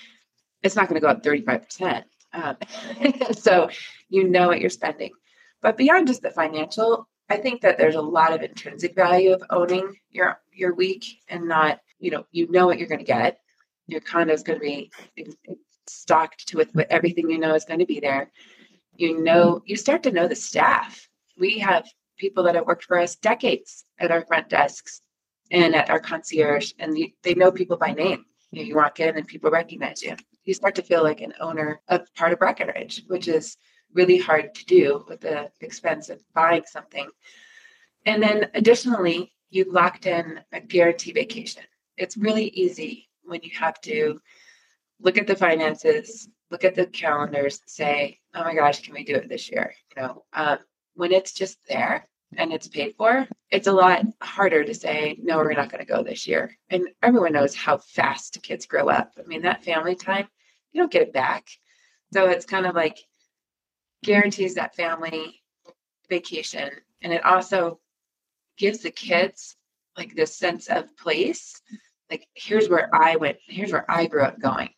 [0.62, 2.04] it's not going to go up 35%.
[2.32, 2.56] Um,
[3.32, 3.68] so
[4.08, 5.10] you know what you're spending.
[5.60, 9.42] But beyond just the financial, I think that there's a lot of intrinsic value of
[9.50, 13.38] owning your your week and not, you know, you know what you're going to get.
[13.86, 14.90] Your condo is going to be
[15.86, 18.30] stocked to with everything you know is going to be there
[18.96, 21.86] you know you start to know the staff we have
[22.22, 25.00] people that have worked for us decades at our front desks
[25.50, 28.24] and at our concierge and they know people by name.
[28.52, 30.14] You, know, you walk in and people recognize you.
[30.44, 33.56] You start to feel like an owner of part of breckenridge which is
[33.92, 37.08] really hard to do with the expense of buying something.
[38.06, 41.64] And then additionally you've locked in a guarantee vacation.
[41.96, 44.20] It's really easy when you have to
[45.00, 49.04] look at the finances look at the calendars and say, oh my gosh, can we
[49.04, 49.74] do it this year?
[49.96, 50.58] You know, um,
[50.94, 55.38] when it's just there and it's paid for, it's a lot harder to say, no,
[55.38, 56.56] we're not going to go this year.
[56.70, 59.12] And everyone knows how fast kids grow up.
[59.18, 60.28] I mean, that family time,
[60.72, 61.48] you don't get it back.
[62.12, 62.98] So it's kind of like
[64.02, 65.42] guarantees that family
[66.08, 66.70] vacation.
[67.02, 67.80] And it also
[68.56, 69.56] gives the kids
[69.96, 71.60] like this sense of place.
[72.10, 74.70] Like, here's where I went, here's where I grew up going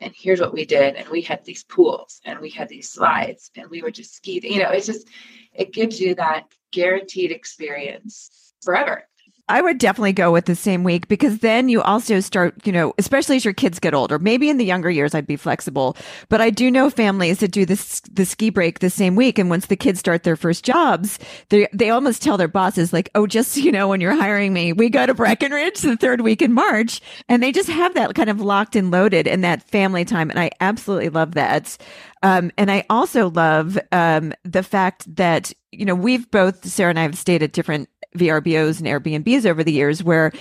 [0.00, 3.50] and here's what we did and we had these pools and we had these slides
[3.56, 5.08] and we were just skiing you know it's just
[5.52, 9.04] it gives you that guaranteed experience forever
[9.50, 12.94] I would definitely go with the same week because then you also start, you know,
[12.98, 14.16] especially as your kids get older.
[14.20, 15.96] Maybe in the younger years, I'd be flexible,
[16.28, 19.50] but I do know families that do this the ski break the same week, and
[19.50, 23.26] once the kids start their first jobs, they they almost tell their bosses like, "Oh,
[23.26, 26.52] just you know, when you're hiring me, we go to Breckenridge the third week in
[26.52, 30.30] March," and they just have that kind of locked and loaded and that family time,
[30.30, 31.76] and I absolutely love that.
[32.22, 36.98] Um, and I also love um, the fact that you know we've both Sarah and
[36.98, 40.32] I have stayed at different VRBOs and Airbnbs over the years where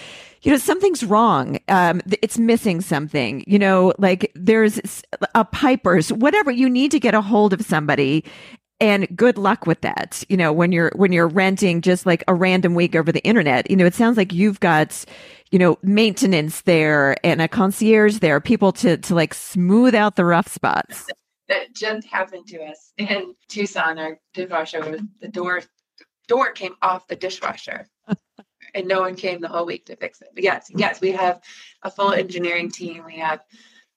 [0.42, 1.60] you know something's wrong.
[1.68, 3.44] Um, it's missing something.
[3.48, 5.04] You know like there's
[5.36, 8.24] a pipe or whatever you need to get a hold of somebody
[8.82, 10.24] and good luck with that.
[10.30, 13.70] You know when you're when you're renting just like a random week over the internet
[13.70, 15.04] you know it sounds like you've got
[15.52, 20.26] you know maintenance there and a concierge there people to to like smooth out the
[20.26, 21.08] rough spots.
[21.50, 25.62] That just happened to us in tucson our dishwasher was the door
[26.30, 27.90] door came off the dishwasher
[28.74, 30.30] and no one came the whole week to fix it.
[30.34, 31.42] But yes yes we have
[31.84, 33.04] a full engineering team.
[33.06, 33.42] We have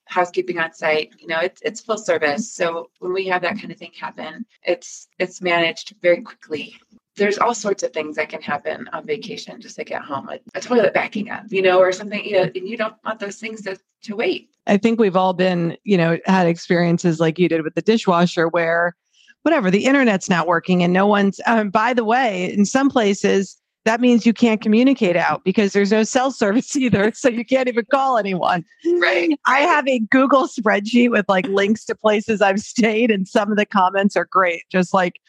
[0.05, 1.13] housekeeping on site.
[1.19, 2.51] You know it's it's full service.
[2.51, 6.75] So when we have that kind of thing happen it's it's managed very quickly.
[7.15, 10.39] There's all sorts of things that can happen on vacation just like at home a,
[10.55, 13.37] a toilet backing up you know or something you know and you don't want those
[13.37, 14.49] things to, to wait.
[14.65, 18.47] I think we've all been you know had experiences like you did with the dishwasher
[18.47, 18.95] where
[19.43, 23.57] whatever the internet's not working and no one's um, by the way in some places
[23.85, 27.11] that means you can't communicate out because there's no cell service either.
[27.13, 28.63] So you can't even call anyone.
[28.99, 29.37] Right.
[29.45, 33.57] I have a Google spreadsheet with like links to places I've stayed, and some of
[33.57, 34.63] the comments are great.
[34.71, 35.19] Just like,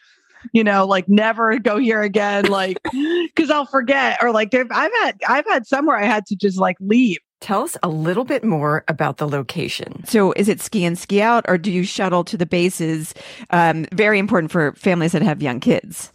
[0.52, 4.18] you know, like never go here again, like because I'll forget.
[4.22, 7.18] Or like I've had I've had somewhere I had to just like leave.
[7.44, 10.04] Tell us a little bit more about the location.
[10.06, 13.14] So, is it ski in, ski out, or do you shuttle to the bases?
[13.50, 16.12] Um, very important for families that have young kids.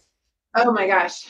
[0.56, 1.26] Oh my gosh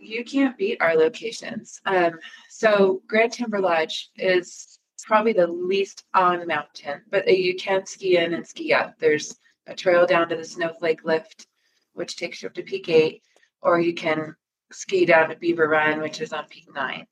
[0.00, 1.80] you can't beat our locations.
[1.86, 8.16] Um, so Grand Timber Lodge is probably the least on mountain, but you can ski
[8.16, 8.98] in and ski up.
[8.98, 9.36] There's
[9.66, 11.46] a trail down to the Snowflake Lift,
[11.92, 13.22] which takes you up to Peak 8,
[13.62, 14.34] or you can
[14.72, 17.06] ski down to Beaver Run, which is on Peak 9.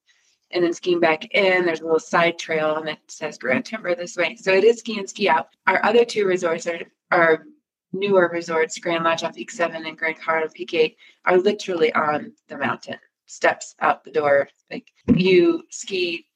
[0.50, 3.94] And then skiing back in, there's a little side trail and it says Grand Timber
[3.94, 4.36] this way.
[4.36, 5.48] So it is ski and ski out.
[5.66, 6.80] Our other two resorts are,
[7.10, 7.44] are
[7.92, 12.32] newer resorts, Grand Lodge on Peak 7 and Grand Colorado Peak 8, are literally on
[12.48, 14.48] the mountain, steps out the door.
[14.70, 16.26] Like you ski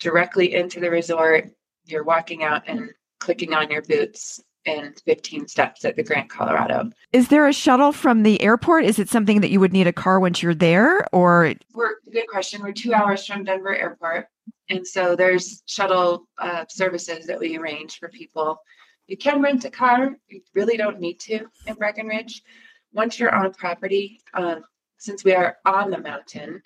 [0.00, 1.50] directly into the resort,
[1.86, 6.90] you're walking out and clicking on your boots and 15 steps at the Grand Colorado.
[7.12, 8.84] Is there a shuttle from the airport?
[8.84, 12.28] Is it something that you would need a car once you're there or We're good
[12.28, 12.62] question.
[12.62, 14.28] We're 2 hours from Denver Airport.
[14.68, 18.60] And so there's shuttle uh, services that we arrange for people
[19.06, 20.16] you can rent a car.
[20.28, 22.42] You really don't need to in Breckenridge.
[22.92, 24.64] Once you're on property, um,
[24.98, 26.62] since we are on the mountain,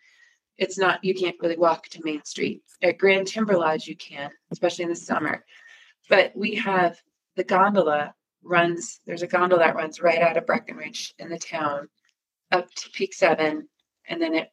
[0.59, 2.63] it's not, you can't really walk to Main Street.
[2.83, 5.45] At Grand Timber Lodge, you can, especially in the summer.
[6.09, 7.01] But we have
[7.37, 11.88] the gondola runs, there's a gondola that runs right out of Breckenridge in the town
[12.53, 13.68] up to Peak 7,
[14.09, 14.49] and then it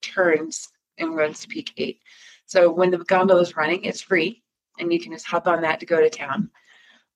[0.00, 0.68] turns
[0.98, 2.00] and runs to Peak 8.
[2.46, 4.42] So when the gondola is running, it's free,
[4.78, 6.50] and you can just hop on that to go to town.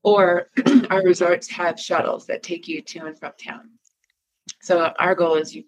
[0.03, 0.49] Or
[0.91, 3.71] our resorts have shuttles that take you to and from town.
[4.63, 5.65] So our goal is you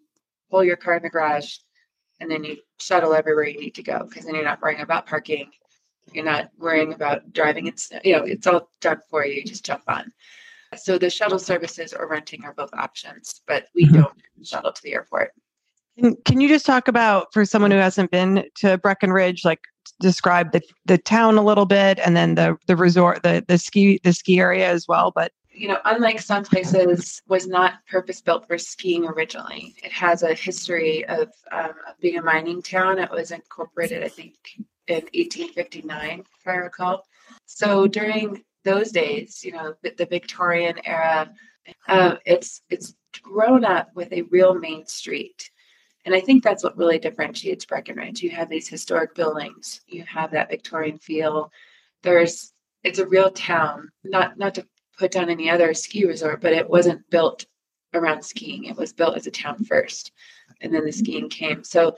[0.50, 1.56] pull your car in the garage
[2.20, 5.06] and then you shuttle everywhere you need to go because then you're not worrying about
[5.06, 5.50] parking.
[6.12, 7.66] You're not worrying about driving.
[7.66, 9.34] It's you know it's all done for you.
[9.34, 10.12] You just jump on.
[10.76, 14.02] So the shuttle services or renting are both options, but we mm-hmm.
[14.02, 15.32] don't shuttle to the airport.
[16.24, 19.60] Can you just talk about for someone who hasn't been to Breckenridge, like
[20.00, 24.00] describe the, the town a little bit and then the the resort the the ski
[24.04, 28.46] the ski area as well but you know unlike some places was not purpose built
[28.46, 33.10] for skiing originally it has a history of, um, of being a mining town it
[33.10, 34.34] was incorporated i think
[34.88, 37.04] in 1859 if i recall
[37.46, 41.30] so during those days you know the, the victorian era
[41.88, 45.50] uh, it's it's grown up with a real main street
[46.04, 48.22] and I think that's what really differentiates Breckenridge.
[48.22, 51.52] You have these historic buildings, you have that Victorian feel.
[52.02, 54.66] There's it's a real town, not not to
[54.98, 57.44] put down any other ski resort, but it wasn't built
[57.92, 58.64] around skiing.
[58.64, 60.12] It was built as a town first,
[60.62, 61.64] and then the skiing came.
[61.64, 61.96] So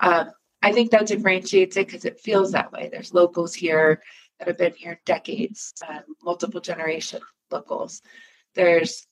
[0.00, 0.30] um,
[0.62, 2.88] I think that differentiates it because it feels that way.
[2.90, 4.02] There's locals here
[4.38, 7.20] that have been here decades, um, multiple generation
[7.50, 8.02] locals.
[8.54, 9.06] There's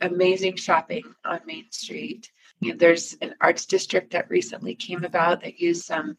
[0.00, 5.84] amazing shopping on Main Street there's an arts district that recently came about that used
[5.84, 6.16] some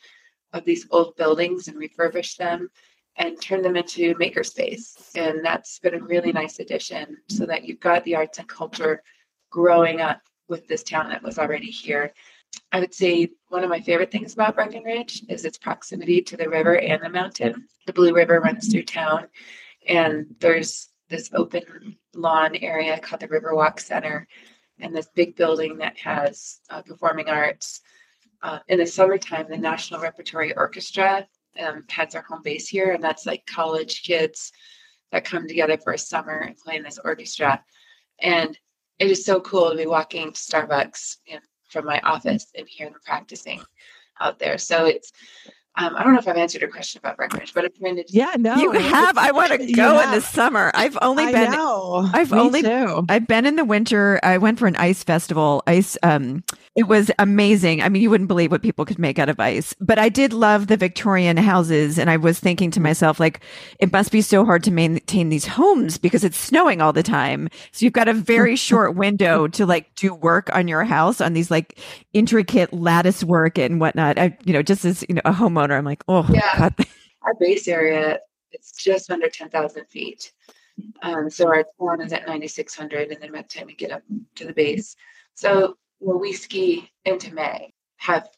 [0.53, 2.69] of these old buildings and refurbished them
[3.17, 5.11] and turned them into makerspace.
[5.15, 9.03] And that's been a really nice addition so that you've got the arts and culture
[9.49, 12.13] growing up with this town that was already here.
[12.71, 16.49] I would say one of my favorite things about Breckenridge is its proximity to the
[16.49, 17.67] river and the mountain.
[17.85, 19.27] The Blue River runs through town,
[19.87, 24.27] and there's this open lawn area called the Riverwalk Center
[24.79, 27.81] and this big building that has uh, performing arts.
[28.41, 31.27] Uh, in the summertime, the National Repertory Orchestra
[31.59, 34.51] um, has their home base here, and that's like college kids
[35.11, 37.63] that come together for a summer and play in this orchestra.
[38.19, 38.57] And
[38.97, 41.39] it is so cool to be walking to Starbucks know,
[41.71, 43.61] from my office and hear them practicing
[44.19, 44.57] out there.
[44.57, 45.11] So it's
[45.77, 48.03] um, I don't know if I've answered your question about Breckenridge, but I'm trying to.
[48.09, 49.17] Yeah, no, You have.
[49.17, 50.69] I want to go in the summer.
[50.73, 51.51] I've only I been.
[51.51, 52.09] know.
[52.13, 53.05] I've Me only- too.
[53.09, 54.19] I've been in the winter.
[54.21, 55.63] I went for an ice festival.
[55.67, 55.97] Ice.
[56.03, 56.43] Um,
[56.75, 57.81] it was amazing.
[57.81, 59.73] I mean, you wouldn't believe what people could make out of ice.
[59.81, 63.41] But I did love the Victorian houses, and I was thinking to myself, like,
[63.79, 67.49] it must be so hard to maintain these homes because it's snowing all the time.
[67.71, 71.33] So you've got a very short window to like do work on your house on
[71.33, 71.77] these like
[72.13, 74.17] intricate lattice work and whatnot.
[74.19, 75.31] I, you know, just as you know, a
[75.69, 76.57] I'm like, oh, Yeah.
[76.57, 76.75] God.
[77.23, 78.19] Our base area
[78.51, 80.31] it's just under ten thousand feet.
[81.01, 83.75] Um, so our town is at ninety six hundred, and then by the time we
[83.75, 84.03] get up
[84.35, 84.95] to the base,
[85.33, 88.29] so when we ski into May, have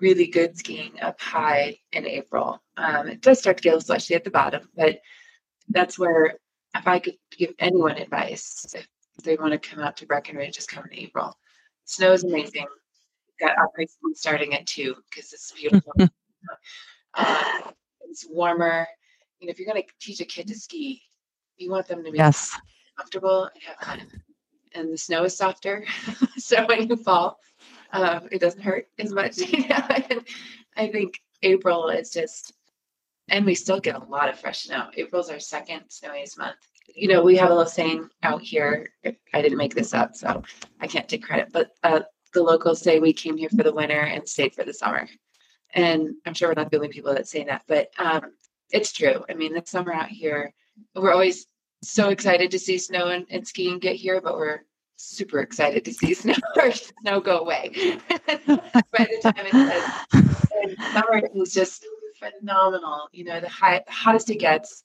[0.00, 2.60] really good skiing up high in April.
[2.76, 5.00] Um, it does start to get a little slushy at the bottom, but
[5.68, 6.38] that's where
[6.74, 8.86] if I could give anyone advice, if
[9.22, 11.36] they want to come out to Breckenridge, just come in April.
[11.84, 12.66] Snow is amazing.
[12.66, 15.92] We've got opera season starting at two because it's beautiful.
[17.14, 17.60] uh,
[18.08, 18.86] it's warmer.
[19.40, 21.02] You know, if you're going to teach a kid to ski,
[21.56, 22.56] you want them to be Yes.
[22.96, 24.22] comfortable and have fun.
[24.74, 25.84] And the snow is softer,
[26.38, 27.38] so when you fall,
[27.92, 29.36] um, it doesn't hurt as much.
[29.38, 29.86] You know?
[30.10, 30.24] and
[30.76, 32.54] I think April is just,
[33.28, 34.86] and we still get a lot of fresh snow.
[34.96, 36.56] April's our second snowiest month.
[36.94, 38.90] You know, we have a little saying out here.
[39.34, 40.42] I didn't make this up, so
[40.80, 41.48] I can't take credit.
[41.52, 42.00] But uh,
[42.32, 45.06] the locals say we came here for the winter and stayed for the summer.
[45.72, 48.32] And I'm sure we're not the only people that say that, but um,
[48.70, 49.24] it's true.
[49.28, 50.52] I mean, the summer out here,
[50.94, 51.46] we're always
[51.82, 54.60] so excited to see snow and, and skiing get here, but we're
[54.96, 57.98] super excited to see snow or snow go away.
[58.08, 59.54] By the time it
[60.62, 61.86] and summer is just
[62.18, 63.08] phenomenal.
[63.12, 64.84] You know, the high the hottest it gets.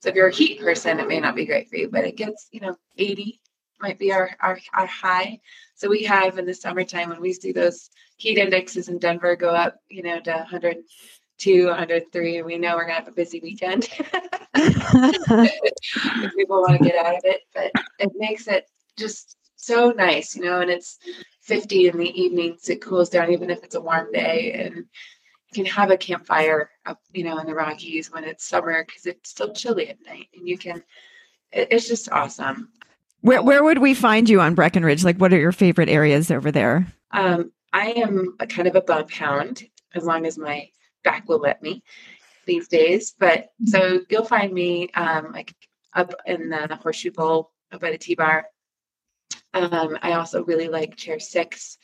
[0.00, 2.16] So if you're a heat person, it may not be great for you, but it
[2.16, 3.40] gets, you know, 80
[3.80, 5.40] might be our, our, our high.
[5.78, 9.50] So we have in the summertime when we see those heat indexes in Denver go
[9.50, 13.84] up, you know, to 102, 103, and we know we're gonna have a busy weekend.
[14.56, 18.64] people want to get out of it, but it makes it
[18.98, 20.98] just so nice, you know, and it's
[21.42, 24.84] 50 in the evenings, it cools down even if it's a warm day and you
[25.54, 29.30] can have a campfire up, you know, in the Rockies when it's summer because it's
[29.30, 30.82] still chilly at night and you can
[31.52, 32.72] it, it's just awesome.
[33.20, 35.04] Where where would we find you on Breckenridge?
[35.04, 36.86] Like, what are your favorite areas over there?
[37.10, 40.68] Um, I am a kind of a bump hound as long as my
[41.04, 41.82] back will let me
[42.46, 43.14] these days.
[43.18, 45.54] But so you'll find me um, like
[45.94, 48.46] up in the horseshoe bowl up by the T bar.
[49.54, 51.78] Um, I also really like chair six,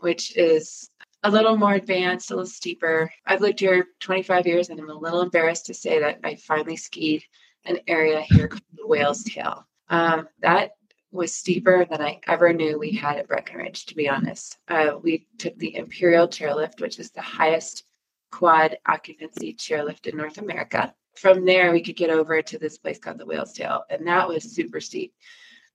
[0.00, 0.90] which is
[1.22, 3.10] a little more advanced, a little steeper.
[3.26, 6.76] I've lived here 25 years and I'm a little embarrassed to say that I finally
[6.76, 7.22] skied
[7.64, 9.66] an area here called the Whale's Tail.
[9.88, 10.72] Um, that
[11.10, 14.58] was steeper than I ever knew we had at Breckenridge, to be honest.
[14.68, 17.84] Uh, we took the Imperial chairlift, which is the highest
[18.32, 20.92] quad occupancy chairlift in North America.
[21.16, 24.26] From there, we could get over to this place called the Whale's Tail, and that
[24.26, 25.14] was super steep.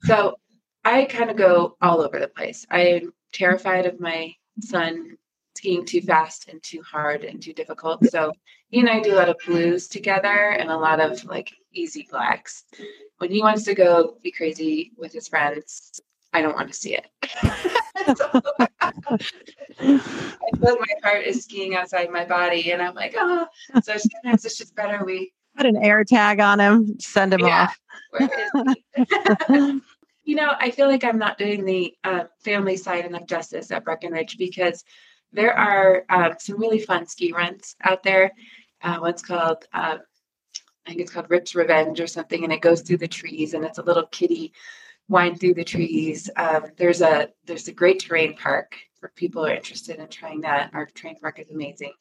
[0.04, 0.36] So
[0.84, 2.66] I kind of go all over the place.
[2.70, 5.18] I'm terrified of my son
[5.56, 8.06] skiing too fast and too hard and too difficult.
[8.06, 8.32] So
[8.70, 12.08] he and I do a lot of blues together and a lot of like easy
[12.10, 12.64] blacks.
[13.20, 16.02] When he wants to go be crazy with his friends,
[16.34, 17.06] I don't want to see it.
[18.16, 18.30] So,
[19.82, 23.46] I feel like my heart is skiing outside my body, and I'm like, oh.
[23.84, 25.34] So sometimes it's just better we.
[25.58, 27.64] Put an air tag on him, send him Yeah.
[27.64, 27.80] off.
[28.12, 28.30] Where
[28.66, 28.86] is he?
[30.24, 33.84] you know, I feel like I'm not doing the uh, family side enough justice at
[33.84, 34.84] Breckenridge because
[35.34, 38.32] there are um, some really fun ski runs out there.
[38.82, 39.98] Uh, one's called, uh,
[40.90, 43.64] I think it's called Rip's Revenge or something, and it goes through the trees, and
[43.64, 44.54] it's a little kitty
[45.08, 46.32] wind through the trees.
[46.36, 50.42] Um, there's a there's a great terrain park for people who are interested in trying
[50.42, 50.72] that.
[50.74, 51.94] Our terrain park is amazing.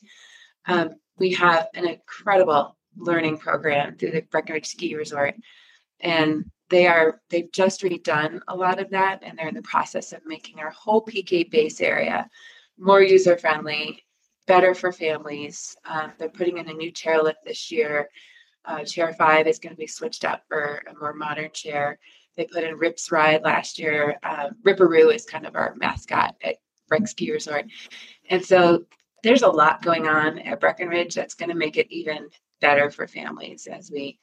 [0.65, 5.35] Um, we have an incredible learning program through the Breckenridge Ski Resort,
[6.01, 10.15] and they are they've just redone a lot of that, and they're in the process
[10.15, 12.27] of making our whole Peak 8 base area
[12.79, 14.03] more user friendly,
[14.47, 15.77] better for families.
[15.85, 18.09] Um, they're putting in a new chairlift this year.
[18.65, 21.99] Uh, chair five is going to be switched out for a more modern chair.
[22.37, 24.19] They put in Rips Ride last year.
[24.23, 26.57] Uh, Ripperoo is kind of our mascot at
[26.89, 27.67] Breck Ski Resort.
[28.31, 28.85] And so
[29.23, 32.29] there's a lot going on at Breckenridge that's going to make it even
[32.61, 34.19] better for families as we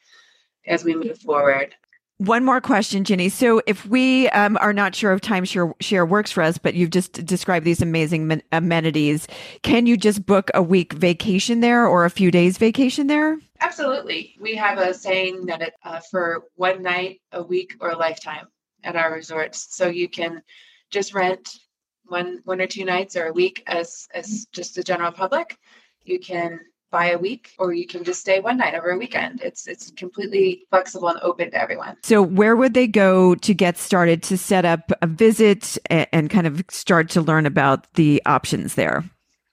[0.68, 1.76] as we move forward.
[2.18, 3.28] One more question, Ginny.
[3.28, 6.92] So, if we um, are not sure if timeshare share works for us, but you've
[6.92, 9.28] just described these amazing men- amenities,
[9.64, 13.38] can you just book a week vacation there or a few days vacation there?
[13.62, 14.36] Absolutely.
[14.40, 18.48] We have a saying that it, uh, for one night, a week, or a lifetime
[18.84, 19.76] at our resorts.
[19.76, 20.42] So you can
[20.92, 21.50] just rent
[22.08, 25.58] one one or two nights or a week as as just the general public.
[26.04, 26.60] You can
[26.92, 29.42] buy a week or you can just stay one night over a weekend.
[29.42, 31.98] It's it's completely flexible and open to everyone.
[32.04, 36.30] So where would they go to get started to set up a visit and, and
[36.30, 39.04] kind of start to learn about the options there?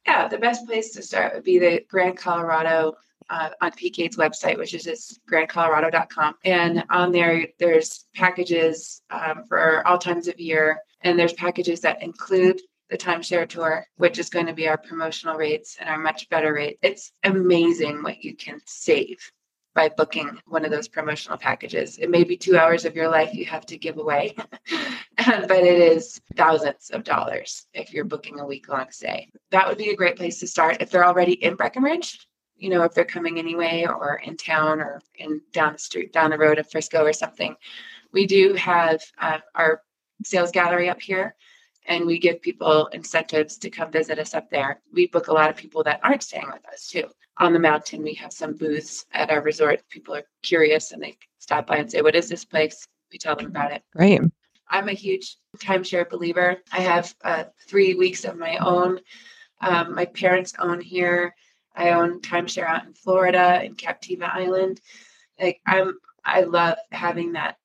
[0.06, 2.96] Yeah, the best place to start would be the Grand Colorado
[3.30, 6.34] uh, on Peak 8's website, which is just grandcolorado.com.
[6.44, 12.02] And on there, there's packages um, for all times of year, and there's packages that
[12.02, 12.60] include
[12.90, 16.52] the timeshare tour, which is going to be our promotional rates and our much better
[16.52, 16.78] rate.
[16.82, 19.18] It's amazing what you can save
[19.74, 21.98] by booking one of those promotional packages.
[21.98, 24.34] It may be two hours of your life you have to give away,
[25.16, 29.30] but it is thousands of dollars if you're booking a week long stay.
[29.50, 30.78] That would be a great place to start.
[30.80, 32.18] If they're already in Breckenridge,
[32.62, 36.30] you know, if they're coming anyway or in town or in down the street, down
[36.30, 37.56] the road of Frisco or something,
[38.12, 39.82] we do have uh, our
[40.24, 41.34] sales gallery up here
[41.86, 44.80] and we give people incentives to come visit us up there.
[44.92, 47.08] We book a lot of people that aren't staying with us too.
[47.38, 49.82] On the mountain, we have some booths at our resort.
[49.88, 52.86] People are curious and they stop by and say, What is this place?
[53.10, 53.82] We tell them about it.
[53.96, 54.20] Great.
[54.68, 56.58] I'm a huge timeshare believer.
[56.70, 59.00] I have uh, three weeks of my own.
[59.60, 61.34] Um, my parents own here.
[61.74, 64.80] I own timeshare out in Florida in Captiva Island.
[65.40, 67.56] Like I'm, I love having that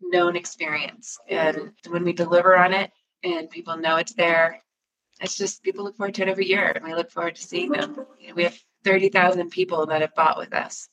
[0.00, 2.90] known experience, and when we deliver on it,
[3.22, 4.62] and people know it's there.
[5.20, 7.70] It's just people look forward to it every year, and we look forward to seeing
[7.70, 8.04] them.
[8.34, 10.88] We have 30,000 people that have bought with us.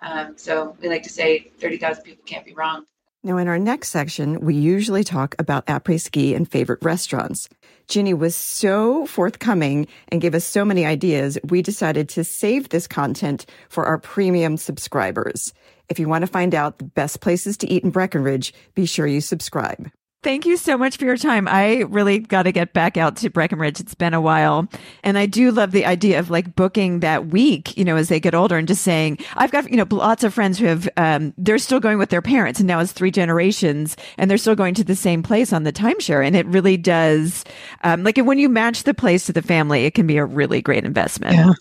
[0.00, 2.84] Um, so we like to say 30,000 people can't be wrong.
[3.24, 7.48] Now, in our next section, we usually talk about après ski and favorite restaurants.
[7.86, 12.88] Ginny was so forthcoming and gave us so many ideas, we decided to save this
[12.88, 15.54] content for our premium subscribers.
[15.88, 19.06] If you want to find out the best places to eat in Breckenridge, be sure
[19.06, 19.88] you subscribe.
[20.22, 21.48] Thank you so much for your time.
[21.48, 23.80] I really got to get back out to Breckenridge.
[23.80, 24.68] It's been a while.
[25.02, 28.20] And I do love the idea of like booking that week, you know, as they
[28.20, 31.34] get older and just saying, I've got, you know, lots of friends who have, um,
[31.36, 34.74] they're still going with their parents and now it's three generations and they're still going
[34.74, 36.24] to the same place on the timeshare.
[36.24, 37.44] And it really does,
[37.82, 40.62] um, like when you match the place to the family, it can be a really
[40.62, 41.34] great investment.
[41.34, 41.52] Yeah.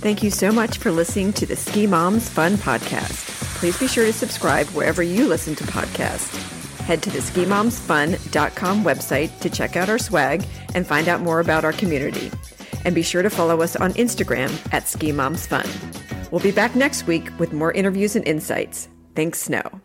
[0.00, 3.28] Thank you so much for listening to the Ski Moms Fun Podcast.
[3.60, 6.51] Please be sure to subscribe wherever you listen to podcasts.
[6.92, 11.64] Head to the skimomsfun.com website to check out our swag and find out more about
[11.64, 12.30] our community.
[12.84, 16.30] And be sure to follow us on Instagram at skimomsfun.
[16.30, 18.90] We'll be back next week with more interviews and insights.
[19.16, 19.80] Thanks, Snow.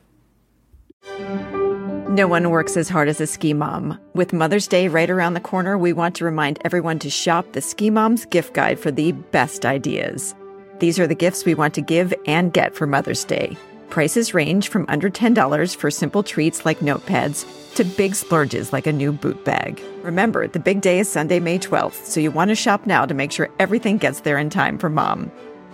[2.09, 3.97] No one works as hard as a ski mom.
[4.13, 7.61] With Mother's Day right around the corner, we want to remind everyone to shop the
[7.61, 10.35] Ski Mom's gift guide for the best ideas.
[10.79, 13.55] These are the gifts we want to give and get for Mother's Day.
[13.89, 18.93] Prices range from under $10 for simple treats like notepads to big splurges like a
[18.93, 19.81] new boot bag.
[20.01, 23.13] Remember, the big day is Sunday, May 12th, so you want to shop now to
[23.13, 25.31] make sure everything gets there in time for mom.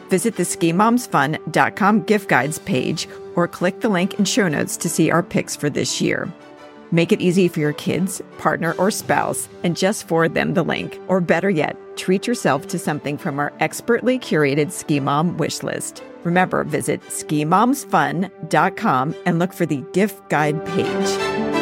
[0.10, 5.10] Visit the skimomsfun.com gift guides page or click the link in show notes to see
[5.10, 6.32] our picks for this year.
[6.92, 11.00] Make it easy for your kids, partner, or spouse and just forward them the link.
[11.08, 16.04] Or better yet, treat yourself to something from our expertly curated Ski Mom wish list.
[16.24, 21.53] Remember, visit skimomsfun.com and look for the gift guide page.